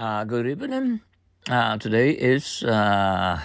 Uh, 0.00 0.24
good 0.24 0.46
evening. 0.46 1.02
Uh, 1.46 1.76
today 1.76 2.12
is 2.12 2.64
uh, 2.64 3.38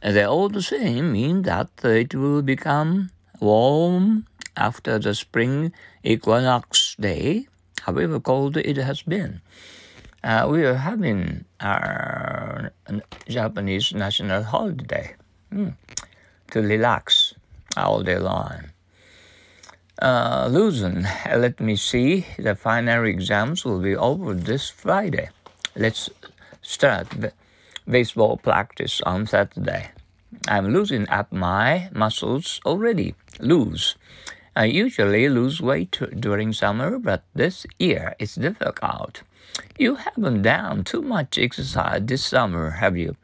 the 0.00 0.24
old 0.24 0.56
saying 0.64 1.12
mean 1.12 1.42
that 1.42 1.68
it 1.84 2.14
will 2.14 2.40
become 2.40 3.10
warm 3.40 4.24
after 4.56 4.98
the 4.98 5.14
spring 5.14 5.70
equinox 6.02 6.96
day, 6.98 7.46
however 7.82 8.18
cold 8.18 8.56
it 8.56 8.78
has 8.78 9.02
been. 9.02 9.42
Uh, 10.24 10.48
we 10.50 10.64
are 10.64 10.80
having 10.80 11.44
our 11.60 12.72
Japanese 13.28 13.92
national 13.92 14.44
holiday 14.44 15.14
mm, 15.52 15.76
to 16.52 16.62
relax 16.62 17.34
all 17.76 18.02
day 18.02 18.16
long. 18.16 18.72
Uh, 20.00 20.48
let 20.48 21.60
me 21.60 21.76
see. 21.76 22.24
The 22.38 22.54
final 22.54 23.04
exams 23.04 23.66
will 23.66 23.80
be 23.80 23.94
over 23.94 24.32
this 24.32 24.70
Friday. 24.70 25.28
Let's 25.78 26.08
start 26.62 27.08
baseball 27.86 28.38
practice 28.38 29.02
on 29.02 29.26
Saturday. 29.26 29.90
I'm 30.48 30.72
losing 30.72 31.06
up 31.10 31.30
my 31.30 31.90
muscles 31.92 32.62
already. 32.64 33.14
Lose. 33.40 33.94
I 34.56 34.64
usually 34.64 35.28
lose 35.28 35.60
weight 35.60 36.00
during 36.18 36.54
summer, 36.54 36.98
but 36.98 37.24
this 37.34 37.66
year 37.78 38.14
it's 38.18 38.36
difficult. 38.36 39.20
You 39.78 39.96
haven't 39.96 40.42
done 40.42 40.82
too 40.84 41.02
much 41.02 41.36
exercise 41.36 42.00
this 42.04 42.24
summer, 42.24 42.70
have 42.80 42.96
you? 42.96 43.16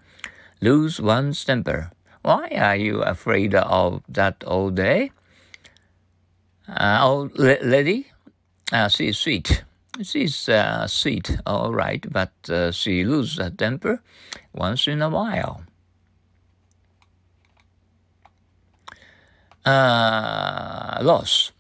Lose 0.61 1.01
one's 1.01 1.43
temper. 1.43 1.91
Why 2.21 2.49
are 2.49 2.77
you 2.77 3.01
afraid 3.01 3.55
of 3.55 4.03
that 4.11 4.45
all 4.45 4.69
day? 4.69 5.11
Uh, 6.69 6.99
old 7.01 7.39
lady, 7.39 8.13
uh, 8.71 8.89
she's 8.89 9.17
sweet. 9.17 9.65
She's 10.01 10.49
uh, 10.49 10.87
sweet, 10.87 11.37
all 11.45 11.73
right, 11.73 12.05
but 12.11 12.33
uh, 12.49 12.73
she 12.73 13.05
loses 13.05 13.37
her 13.37 13.51
temper 13.51 14.03
once 14.55 14.89
in 14.89 15.03
a 15.03 15.11
while. 15.11 15.65
Uh, 19.65 20.99
loss. 21.03 21.53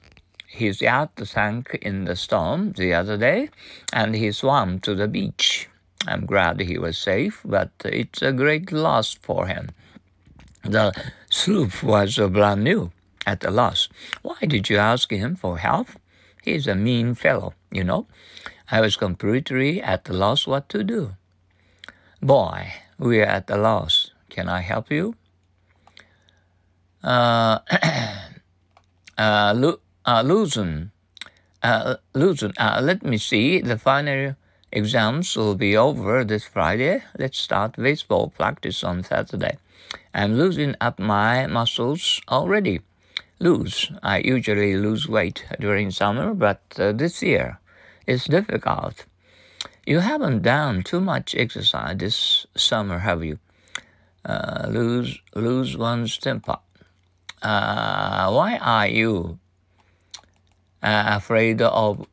His 0.47 0.81
yacht 0.81 1.13
sank 1.25 1.79
in 1.83 2.05
the 2.05 2.17
storm 2.17 2.73
the 2.73 2.95
other 2.95 3.19
day, 3.19 3.51
and 3.93 4.15
he 4.15 4.33
swam 4.33 4.81
to 4.81 4.95
the 4.95 5.09
beach. 5.09 5.69
I'm 6.07 6.27
glad 6.27 6.61
he 6.61 6.79
was 6.79 6.99
safe, 6.99 7.43
but 7.45 7.71
it's 7.85 8.23
a 8.23 8.33
great 8.33 8.73
loss 8.73 9.15
for 9.15 9.47
him. 9.47 9.71
The 10.65 10.93
sloop 11.31 11.83
was 11.83 12.19
a 12.19 12.29
brand 12.29 12.65
new 12.65 12.93
at 13.27 13.45
a 13.45 13.51
loss. 13.51 13.89
Why 14.23 14.39
did 14.41 14.69
you 14.69 14.79
ask 14.79 15.11
him 15.11 15.37
for 15.37 15.59
help? 15.59 15.89
He's 16.43 16.67
a 16.67 16.75
mean 16.75 17.15
fellow, 17.15 17.55
you 17.71 17.85
know. 17.85 18.07
I 18.69 18.81
was 18.81 18.97
completely 18.97 19.81
at 19.81 20.09
a 20.09 20.13
loss 20.13 20.45
what 20.45 20.69
to 20.71 20.83
do. 20.83 21.15
Boy, 22.21 22.73
we 22.99 23.21
are 23.21 23.27
at 23.27 23.49
a 23.49 23.57
loss. 23.57 24.11
Can 24.29 24.49
I 24.49 24.61
help 24.61 24.91
you? 24.91 25.15
Uh, 27.03 27.61
uh, 29.19 29.55
Lu- 29.57 29.81
uh, 30.05 30.23
loosen, 30.23 30.91
uh, 31.63 31.97
loosen, 32.13 32.53
uh, 32.59 32.81
let 32.83 33.05
me 33.05 33.19
see. 33.19 33.61
The 33.61 33.79
final 33.79 34.35
exams 34.73 35.37
will 35.37 35.55
be 35.55 35.77
over 35.77 36.25
this 36.25 36.45
Friday. 36.45 37.05
Let's 37.17 37.39
start 37.39 37.77
baseball 37.77 38.31
practice 38.31 38.83
on 38.83 39.05
Saturday. 39.05 39.59
I'm 40.13 40.37
losing 40.37 40.75
up 40.81 40.99
my 40.99 41.47
muscles 41.47 42.21
already 42.29 42.81
lose. 43.43 43.91
I 44.03 44.19
usually 44.19 44.77
lose 44.77 45.09
weight 45.09 45.45
during 45.59 45.91
summer, 45.91 46.33
but 46.33 46.63
uh, 46.79 46.93
this 46.93 47.23
year 47.23 47.59
it's 48.07 48.25
difficult. 48.25 49.05
You 49.85 49.99
haven't 49.99 50.43
done 50.43 50.83
too 50.83 51.01
much 51.01 51.35
exercise 51.35 51.97
this 51.99 52.47
summer, 52.57 53.01
have 53.01 53.25
you? 53.25 53.39
Uh, 54.25 54.67
lose 54.69 55.19
lose 55.35 55.77
one's 55.77 56.17
temper. 56.17 56.59
Uh, 57.43 58.31
why 58.31 58.57
are 58.59 58.87
you 58.87 59.39
uh, 60.81 61.19
afraid 61.19 61.61
of 61.61 62.07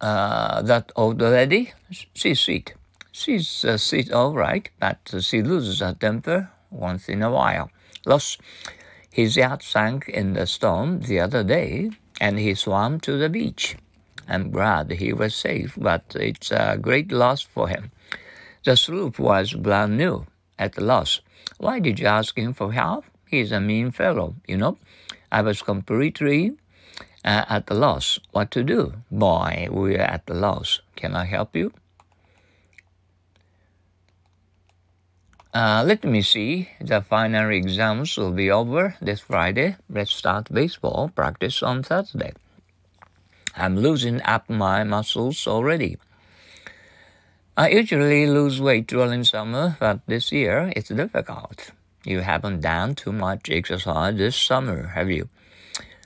uh, 0.00 0.62
that 0.62 0.90
old 0.96 1.20
lady? 1.20 1.74
She's 2.14 2.40
sweet. 2.40 2.72
She's 3.12 3.64
uh, 3.64 3.76
sweet, 3.76 4.10
all 4.10 4.32
right, 4.32 4.68
but 4.80 4.98
she 5.20 5.42
loses 5.42 5.80
her 5.80 5.94
temper 5.94 6.50
once 6.70 7.10
in 7.10 7.22
a 7.22 7.30
while. 7.30 7.70
Lost 8.06 8.40
his 9.14 9.36
yacht 9.36 9.62
sank 9.62 10.08
in 10.08 10.32
the 10.32 10.44
storm 10.44 10.98
the 11.02 11.20
other 11.20 11.44
day, 11.44 11.88
and 12.20 12.36
he 12.36 12.52
swam 12.52 12.98
to 12.98 13.16
the 13.16 13.28
beach. 13.28 13.76
I'm 14.28 14.50
glad 14.50 14.90
he 14.90 15.12
was 15.12 15.36
safe, 15.36 15.74
but 15.76 16.02
it's 16.18 16.50
a 16.50 16.76
great 16.80 17.12
loss 17.12 17.40
for 17.40 17.68
him. 17.68 17.92
The 18.64 18.76
sloop 18.76 19.20
was 19.20 19.52
brand 19.52 19.96
new 19.96 20.26
at 20.58 20.72
the 20.72 20.82
loss. 20.82 21.20
Why 21.58 21.78
did 21.78 22.00
you 22.00 22.08
ask 22.08 22.36
him 22.36 22.54
for 22.54 22.72
help? 22.72 23.04
He's 23.24 23.52
a 23.52 23.60
mean 23.60 23.92
fellow, 23.92 24.34
you 24.48 24.56
know. 24.56 24.78
I 25.30 25.42
was 25.42 25.62
completely 25.62 26.56
uh, 27.24 27.44
at 27.48 27.68
the 27.68 27.74
loss 27.74 28.18
what 28.32 28.50
to 28.50 28.64
do. 28.64 28.94
Boy, 29.12 29.68
we're 29.70 30.00
at 30.00 30.26
the 30.26 30.34
loss. 30.34 30.80
Can 30.96 31.14
I 31.14 31.26
help 31.26 31.54
you? 31.54 31.72
Uh, 35.54 35.84
let 35.86 36.02
me 36.02 36.20
see. 36.20 36.68
The 36.80 37.00
final 37.00 37.48
exams 37.50 38.16
will 38.16 38.32
be 38.32 38.50
over 38.50 38.96
this 39.00 39.20
Friday. 39.20 39.76
Let's 39.88 40.10
start 40.10 40.52
baseball 40.52 41.12
practice 41.14 41.62
on 41.62 41.84
Thursday. 41.84 42.32
I'm 43.56 43.76
losing 43.76 44.20
up 44.22 44.50
my 44.50 44.82
muscles 44.82 45.46
already. 45.46 45.96
I 47.56 47.68
usually 47.68 48.26
lose 48.26 48.60
weight 48.60 48.88
during 48.88 49.22
summer, 49.22 49.76
but 49.78 50.00
this 50.08 50.32
year 50.32 50.72
it's 50.74 50.88
difficult. 50.88 51.70
You 52.04 52.20
haven't 52.22 52.62
done 52.62 52.96
too 52.96 53.12
much 53.12 53.48
exercise 53.48 54.16
this 54.16 54.34
summer, 54.34 54.88
have 54.88 55.08
you? 55.08 55.28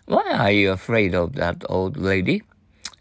Why 0.04 0.31
are 0.31 0.53
you 0.53 0.72
afraid 0.72 1.14
of 1.14 1.37
that 1.37 1.64
old 1.70 1.97
lady? 1.97 2.42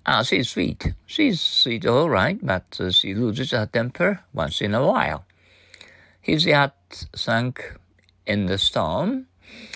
Ah, 0.06 0.24
she's 0.24 0.48
sweet. 0.48 0.94
She's 1.06 1.42
sweet, 1.42 1.86
all 1.86 2.10
right, 2.10 2.40
but 2.42 2.78
uh, 2.80 2.92
she 2.92 3.14
loses 3.14 3.52
her 3.52 3.66
temper 3.66 4.22
once 4.34 4.62
in 4.62 4.74
a 4.74 4.86
while. 4.86 5.26
His 6.22 6.46
yacht 6.46 7.06
sank 7.16 7.76
in 8.26 8.48
the 8.48 8.58
storm 8.58 9.28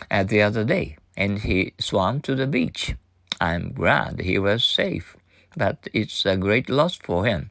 at 0.09 0.27
the 0.27 0.41
other 0.41 0.63
day, 0.63 0.97
and 1.15 1.39
he 1.39 1.73
swam 1.79 2.21
to 2.21 2.35
the 2.35 2.47
beach. 2.47 2.95
I'm 3.39 3.73
glad 3.73 4.21
he 4.21 4.37
was 4.37 4.63
safe, 4.63 5.15
but 5.55 5.87
it's 5.93 6.25
a 6.25 6.37
great 6.37 6.69
loss 6.69 6.95
for 6.95 7.25
him. 7.25 7.49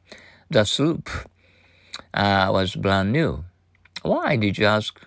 The 0.49 0.65
sloop 0.65 1.09
uh, 2.13 2.49
was 2.51 2.75
brand 2.75 3.11
new. 3.11 3.43
Why 4.03 4.35
did 4.35 4.57
you 4.57 4.65
ask 4.65 4.99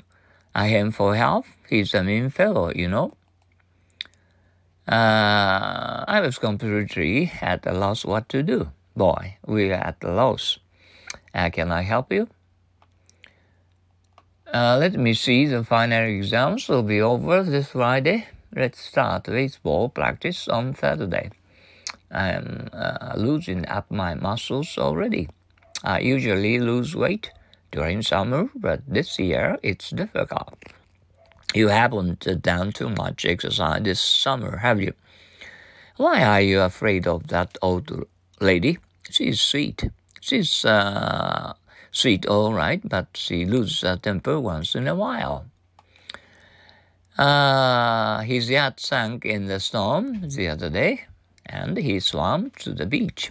him 0.54 0.90
for 0.90 1.16
help? 1.16 1.46
He's 1.68 1.94
a 1.94 2.04
mean 2.04 2.30
fellow, 2.30 2.70
you 2.74 2.88
know. 2.88 3.16
Uh, 4.86 6.04
I 6.06 6.20
was 6.20 6.38
completely 6.38 7.32
at 7.40 7.66
a 7.66 7.72
loss 7.72 8.04
what 8.04 8.28
to 8.28 8.42
do. 8.42 8.70
Boy, 8.94 9.38
we're 9.46 9.72
at 9.72 10.04
a 10.04 10.12
loss. 10.12 10.58
Uh, 11.34 11.50
can 11.50 11.72
I 11.72 11.82
help 11.82 12.12
you? 12.12 12.28
Uh, 14.54 14.76
let 14.78 14.94
me 14.94 15.12
see, 15.12 15.46
the 15.46 15.64
final 15.64 16.04
exams 16.04 16.68
will 16.68 16.84
be 16.84 17.00
over 17.00 17.42
this 17.42 17.70
Friday. 17.70 18.28
Let's 18.54 18.78
start 18.78 19.24
baseball 19.24 19.88
practice 19.88 20.46
on 20.46 20.76
Saturday. 20.76 21.30
I'm 22.08 22.68
uh, 22.72 23.14
losing 23.16 23.66
up 23.66 23.90
my 23.90 24.14
muscles 24.14 24.78
already. 24.78 25.28
I 25.82 25.98
usually 25.98 26.60
lose 26.60 26.94
weight 26.94 27.32
during 27.72 28.02
summer, 28.02 28.48
but 28.54 28.80
this 28.86 29.18
year 29.18 29.58
it's 29.64 29.90
difficult. 29.90 30.54
You 31.52 31.66
haven't 31.66 32.24
done 32.40 32.70
too 32.70 32.90
much 32.90 33.24
exercise 33.24 33.82
this 33.82 34.00
summer, 34.00 34.58
have 34.58 34.80
you? 34.80 34.92
Why 35.96 36.22
are 36.22 36.40
you 36.40 36.60
afraid 36.60 37.08
of 37.08 37.26
that 37.26 37.58
old 37.60 37.90
lady? 38.40 38.78
She's 39.10 39.40
sweet. 39.40 39.90
She's 40.20 40.64
uh, 40.64 41.54
sweet, 41.94 42.26
all 42.26 42.52
right, 42.52 42.86
but 42.86 43.06
she 43.14 43.46
loses 43.46 43.80
her 43.80 43.96
temper 43.96 44.38
once 44.38 44.74
in 44.74 44.86
a 44.86 44.94
while. 44.94 45.46
Uh, 47.16 48.20
his 48.22 48.50
yacht 48.50 48.80
sank 48.80 49.24
in 49.24 49.46
the 49.46 49.60
storm 49.60 50.28
the 50.28 50.48
other 50.48 50.68
day, 50.68 51.06
and 51.46 51.78
he 51.78 52.00
swam 52.00 52.50
to 52.58 52.74
the 52.74 52.86
beach. 52.86 53.30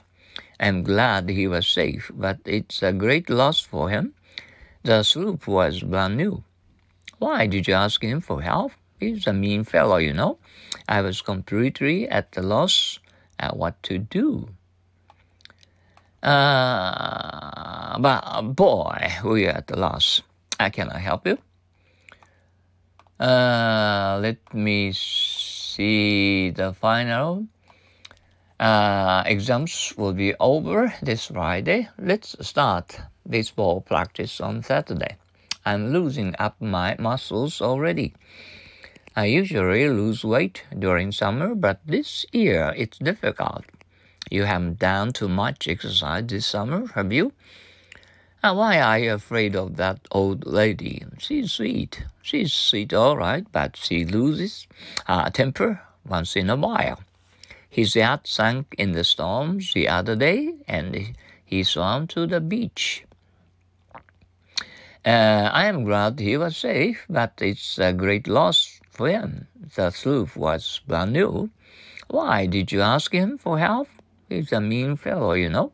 I'm 0.60 0.84
glad 0.84 1.30
he 1.30 1.46
was 1.48 1.68
safe, 1.68 2.10
but 2.16 2.40
it's 2.46 2.82
a 2.82 2.94
great 2.94 3.30
loss 3.30 3.60
for 3.60 3.90
him. 3.90 4.14
The 4.84 5.04
sloop 5.04 5.48
was 5.48 5.82
brand 5.82 6.16
new. 6.16 6.44
Why 7.20 7.48
did 7.48 7.68
you 7.68 7.74
ask 7.74 8.02
him 8.02 8.22
for 8.22 8.42
help? 8.42 8.72
He's 9.00 9.28
a 9.28 9.34
mean 9.34 9.66
fellow, 9.66 9.98
you 9.98 10.14
know. 10.14 10.38
I 10.88 11.02
was 11.02 11.22
completely 11.22 12.08
at 12.08 12.32
the 12.32 12.42
loss 12.42 13.00
at 13.38 13.58
what 13.58 13.84
to 13.84 13.98
do. 13.98 14.50
Uh, 16.24 18.00
but 18.00 18.42
boy, 18.56 19.12
we 19.26 19.46
are 19.46 19.58
at 19.58 19.68
the 19.68 19.78
loss. 19.78 20.22
I 20.90 21.00
help 21.00 21.28
you? 21.28 21.38
Uh, 23.20 24.20
let 24.22 24.54
me 24.54 24.94
see 24.94 26.52
the 26.52 26.74
final. 26.74 27.46
Uh, 28.58 29.24
exams 29.26 29.94
will 29.98 30.14
be 30.14 30.34
over 30.40 30.94
this 31.02 31.26
Friday. 31.26 31.90
Let's 32.00 32.38
start 32.48 32.98
baseball 33.28 33.82
practice 33.82 34.40
on 34.40 34.64
Saturday. 34.64 35.18
I'm 35.66 35.92
losing 35.92 36.36
up 36.40 36.56
my 36.62 36.96
muscles 37.00 37.62
already. 37.62 38.14
I 39.16 39.26
usually 39.26 39.90
lose 39.90 40.24
weight 40.24 40.64
during 40.80 41.12
summer, 41.12 41.54
but 41.54 41.82
this 41.86 42.26
year 42.32 42.74
it's 42.78 42.98
difficult. 42.98 43.66
You 44.30 44.44
haven't 44.44 44.80
done 44.80 45.14
too 45.14 45.30
much 45.30 45.68
exercise 45.68 46.26
this 46.28 46.46
summer, 46.46 46.88
have 46.96 47.12
you? 47.12 47.34
Uh, 48.44 48.54
why 48.54 48.80
are 48.80 49.00
you 49.00 49.14
afraid 49.14 49.56
of 49.56 49.78
that 49.78 50.00
old 50.12 50.46
lady? 50.46 51.06
She's 51.18 51.54
sweet. 51.54 52.04
She's 52.22 52.52
sweet, 52.52 52.94
all 52.94 53.16
right, 53.16 53.46
but 53.52 53.78
she 53.78 54.04
loses 54.06 54.68
her 55.08 55.30
temper 55.30 55.82
once 56.06 56.36
in 56.36 56.50
a 56.50 56.56
while. 56.56 57.00
His 57.70 57.96
yacht 57.96 58.28
sank 58.28 58.76
in 58.78 58.92
the 58.92 59.04
storms 59.04 59.74
the 59.74 59.88
other 59.88 60.16
day, 60.16 60.56
and 60.68 61.16
he 61.46 61.64
swam 61.64 62.08
to 62.08 62.28
the 62.28 62.42
beach. 62.42 63.06
Uh, 65.06 65.50
I 65.52 65.66
am 65.66 65.84
glad 65.84 66.20
he 66.20 66.38
was 66.38 66.56
safe, 66.56 67.06
but 67.10 67.34
it's 67.40 67.78
a 67.78 67.94
great 67.94 68.28
loss 68.28 68.80
for 68.90 69.10
him. 69.10 69.48
The 69.76 69.90
sloop 69.92 70.36
was 70.36 70.82
brand 70.88 71.14
new. 71.14 71.50
Why 72.10 72.46
did 72.46 72.72
you 72.72 72.82
ask 72.82 73.12
him 73.12 73.38
for 73.38 73.58
help? 73.58 73.88
He's 74.34 74.52
a 74.52 74.60
mean 74.60 74.98
fellow, 74.98 75.34
you 75.34 75.48
know. 75.48 75.74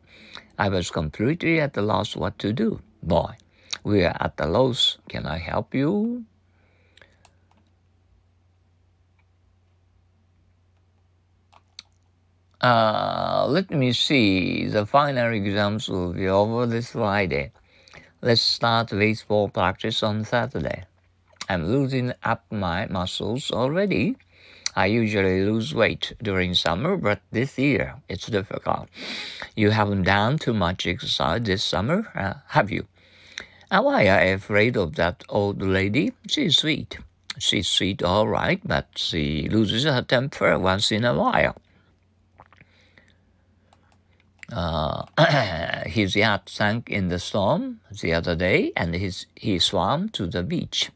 I 0.58 0.68
was 0.68 0.90
completely 0.90 1.60
at 1.60 1.78
a 1.78 1.80
loss 1.80 2.14
what 2.14 2.38
to 2.40 2.52
do. 2.52 2.80
Boy, 3.02 3.36
we 3.84 4.04
are 4.04 4.14
at 4.20 4.34
a 4.38 4.46
loss. 4.46 4.98
Can 5.08 5.24
I 5.24 5.38
help 5.38 5.74
you? 5.74 6.26
Uh, 12.60 13.46
let 13.48 13.70
me 13.70 13.94
see. 13.94 14.66
The 14.66 14.84
final 14.84 15.32
exams 15.32 15.88
will 15.88 16.12
be 16.12 16.28
over 16.28 16.66
this 16.66 16.90
Friday. 16.90 17.52
Let's 18.20 18.42
start 18.42 18.90
baseball 18.90 19.48
practice 19.48 20.02
on 20.02 20.26
Saturday. 20.26 20.84
I'm 21.48 21.64
losing 21.64 22.12
up 22.22 22.44
my 22.50 22.84
muscles 22.84 23.50
already. 23.50 24.18
I 24.76 24.86
usually 24.86 25.44
lose 25.44 25.74
weight 25.74 26.14
during 26.22 26.54
summer, 26.54 26.96
but 26.96 27.20
this 27.32 27.58
year 27.58 27.96
it's 28.08 28.26
difficult. 28.26 28.88
You 29.56 29.70
haven't 29.70 30.04
done 30.04 30.38
too 30.38 30.54
much 30.54 30.86
exercise 30.86 31.42
this 31.42 31.64
summer, 31.64 32.08
uh, 32.14 32.34
have 32.48 32.70
you? 32.70 32.86
Why 33.70 34.08
are 34.08 34.26
you 34.26 34.34
afraid 34.34 34.76
of 34.76 34.96
that 34.96 35.24
old 35.28 35.62
lady? 35.62 36.12
She's 36.28 36.58
sweet. 36.58 36.98
She's 37.38 37.68
sweet, 37.68 38.02
all 38.02 38.28
right, 38.28 38.60
but 38.64 38.88
she 38.96 39.48
loses 39.48 39.84
her 39.84 40.02
temper 40.02 40.58
once 40.58 40.92
in 40.92 41.04
a 41.04 41.14
while. 41.14 41.56
Uh, 44.52 45.04
his 45.86 46.16
yacht 46.16 46.48
sank 46.48 46.90
in 46.90 47.08
the 47.08 47.18
storm 47.18 47.80
the 48.02 48.12
other 48.12 48.34
day, 48.34 48.72
and 48.76 48.94
his, 48.94 49.26
he 49.34 49.58
swam 49.58 50.08
to 50.10 50.26
the 50.26 50.42
beach. 50.42 50.90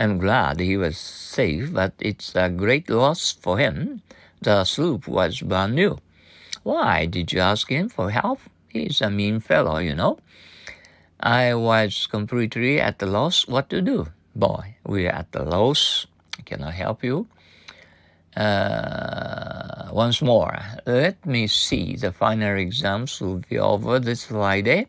I'm 0.00 0.16
glad 0.16 0.60
he 0.60 0.78
was 0.78 0.96
safe, 0.96 1.74
but 1.74 1.92
it's 1.98 2.34
a 2.34 2.48
great 2.48 2.88
loss 2.88 3.32
for 3.32 3.58
him. 3.58 4.00
The 4.40 4.64
sloop 4.64 5.06
was 5.06 5.42
brand 5.42 5.74
new. 5.74 5.98
Why 6.62 7.04
did 7.04 7.34
you 7.34 7.40
ask 7.40 7.68
him 7.68 7.90
for 7.90 8.10
help? 8.10 8.40
He's 8.68 9.02
a 9.02 9.10
mean 9.10 9.40
fellow, 9.40 9.76
you 9.76 9.94
know. 9.94 10.16
I 11.20 11.52
was 11.52 12.06
completely 12.06 12.80
at 12.80 13.02
a 13.02 13.06
loss 13.06 13.46
what 13.46 13.68
to 13.68 13.82
do. 13.82 14.06
Boy, 14.34 14.76
we're 14.86 15.10
at 15.10 15.26
a 15.34 15.44
loss. 15.44 16.06
I 16.50 16.70
help 16.70 17.04
you? 17.04 17.28
Uh, 18.34 19.90
once 19.92 20.22
more, 20.22 20.58
let 20.86 21.26
me 21.26 21.46
see. 21.46 21.96
The 21.96 22.10
final 22.10 22.56
exams 22.56 23.20
will 23.20 23.42
be 23.50 23.58
over 23.58 23.98
this 24.00 24.24
Friday. 24.24 24.86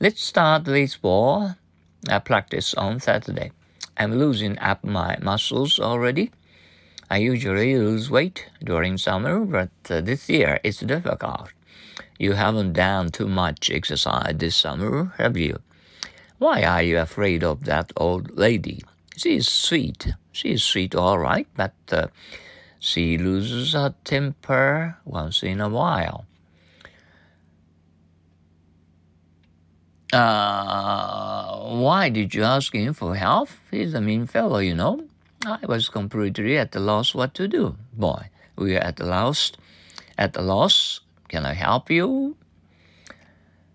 Let's 0.00 0.24
start 0.24 0.64
baseball 0.64 1.54
uh, 2.10 2.18
practice 2.18 2.74
on 2.74 2.98
Saturday. 2.98 3.52
I'm 3.96 4.18
losing 4.18 4.58
up 4.58 4.84
my 4.84 5.18
muscles 5.22 5.78
already. 5.78 6.30
I 7.10 7.18
usually 7.18 7.76
lose 7.76 8.10
weight 8.10 8.48
during 8.62 8.98
summer, 8.98 9.40
but 9.40 9.70
uh, 9.88 10.00
this 10.00 10.28
year 10.28 10.58
it's 10.64 10.80
difficult. 10.80 11.50
You 12.18 12.32
haven't 12.32 12.72
done 12.72 13.10
too 13.10 13.28
much 13.28 13.70
exercise 13.70 14.34
this 14.36 14.56
summer, 14.56 15.12
have 15.18 15.36
you? 15.36 15.60
Why 16.38 16.62
are 16.64 16.82
you 16.82 16.98
afraid 16.98 17.44
of 17.44 17.64
that 17.64 17.92
old 17.96 18.36
lady? 18.36 18.82
She's 19.16 19.48
sweet. 19.48 20.14
She's 20.32 20.62
sweet, 20.62 20.94
all 20.94 21.18
right, 21.18 21.46
but 21.56 21.74
uh, 21.92 22.08
she 22.80 23.16
loses 23.16 23.72
her 23.72 23.94
temper 24.04 24.98
once 25.04 25.42
in 25.42 25.60
a 25.60 25.68
while. 25.68 26.26
Uh, 30.14 31.74
why 31.74 32.08
did 32.08 32.34
you 32.34 32.44
ask 32.44 32.72
him 32.72 32.94
for 32.94 33.16
help? 33.16 33.48
He's 33.72 33.94
a 33.94 34.00
mean 34.00 34.26
fellow, 34.28 34.58
you 34.58 34.74
know. 34.74 35.02
I 35.44 35.58
was 35.66 35.88
completely 35.88 36.56
at 36.56 36.74
a 36.76 36.78
loss 36.78 37.16
what 37.16 37.34
to 37.34 37.48
do. 37.48 37.74
Boy, 37.92 38.30
we 38.54 38.76
are 38.76 38.80
at 38.80 39.00
a 39.00 39.04
loss. 39.04 39.50
At 40.16 40.36
a 40.36 40.40
loss. 40.40 41.00
Can 41.26 41.44
I 41.44 41.54
help 41.54 41.90
you? 41.90 42.36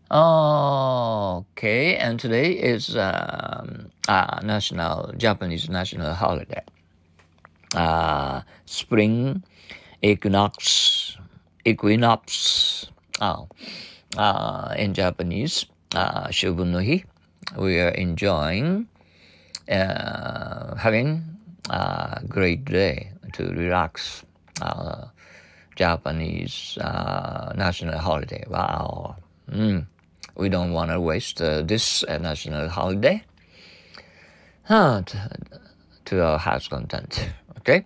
Okay, 0.09 1.97
and 1.97 2.18
today 2.18 2.53
is 2.53 2.95
um, 2.95 3.91
uh, 4.07 4.39
national 4.41 5.12
Japanese 5.18 5.69
national 5.69 6.13
holiday. 6.13 6.63
Uh, 7.75 8.41
spring 8.65 9.44
equinox, 10.01 11.18
equinox. 11.65 12.88
Oh, 13.19 13.50
uh, 14.15 14.74
in 14.77 14.94
Japanese 14.94 15.65
uh, 15.95 16.30
we 17.57 17.80
are 17.80 17.89
enjoying 17.89 18.88
uh, 19.69 20.75
having 20.75 21.24
a 21.69 22.21
great 22.27 22.65
day 22.65 23.12
to 23.33 23.50
relax. 23.50 24.25
Japanese 25.80 26.77
uh, 26.81 27.53
national 27.56 27.97
holiday. 27.97 28.44
Wow. 28.50 29.15
Mm. 29.50 29.86
We 30.36 30.50
don't 30.50 30.74
want 30.74 30.91
to 30.91 31.00
waste 31.00 31.41
uh, 31.41 31.62
this 31.62 32.03
uh, 32.03 32.18
national 32.18 32.68
holiday 32.68 33.24
uh, 34.68 35.01
to, 35.03 35.39
to 36.06 36.25
our 36.25 36.38
heart's 36.38 36.68
content. 36.68 37.30
Okay. 37.59 37.86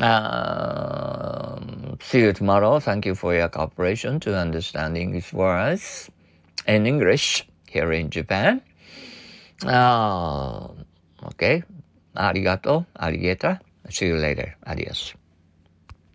Um, 0.00 1.98
see 2.00 2.20
you 2.20 2.32
tomorrow. 2.32 2.78
Thank 2.78 3.04
you 3.04 3.14
for 3.16 3.34
your 3.34 3.48
cooperation 3.48 4.20
to 4.20 4.38
understand 4.38 4.96
English 4.96 5.32
words 5.32 6.08
in 6.66 6.86
English 6.86 7.46
here 7.68 7.92
in 7.92 8.10
Japan. 8.10 8.62
Uh, 9.64 10.68
okay. 11.34 11.62
Arigato, 12.16 12.86
alligator. 12.98 13.60
See 13.88 14.06
you 14.06 14.16
later. 14.16 14.56
Adios. 14.66 15.19